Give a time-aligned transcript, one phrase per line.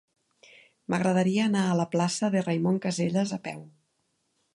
[0.93, 3.61] M'agradaria anar a la plaça de Raimon Casellas a peu.